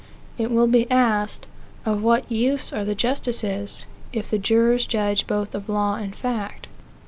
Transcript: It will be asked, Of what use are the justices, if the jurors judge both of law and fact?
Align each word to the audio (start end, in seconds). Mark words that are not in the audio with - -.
It 0.35 0.49
will 0.49 0.65
be 0.65 0.89
asked, 0.89 1.45
Of 1.85 2.01
what 2.01 2.31
use 2.31 2.73
are 2.73 2.83
the 2.83 2.95
justices, 2.95 3.85
if 4.11 4.31
the 4.31 4.39
jurors 4.39 4.87
judge 4.87 5.27
both 5.27 5.53
of 5.53 5.69
law 5.69 5.93
and 5.93 6.15
fact? 6.15 6.65